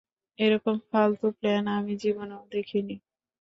এরকম 0.39 0.75
ফালতু 0.87 1.27
প্ল্যান 1.37 1.65
আমি 1.77 1.93
জীবনেও 2.03 2.43
দেখিনি! 2.51 2.95